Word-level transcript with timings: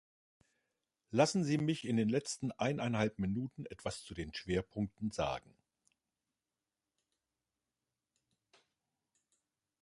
Lassen 1.11 1.43
Sie 1.43 1.59
mich 1.59 1.85
in 1.85 1.95
den 1.95 2.09
letzten 2.09 2.51
eineinhalb 2.53 3.19
Minuten 3.19 3.67
etwas 3.67 4.01
zu 4.03 4.15
den 4.15 4.33
Schwerpunkten 4.33 5.11
sagen. 5.11 5.53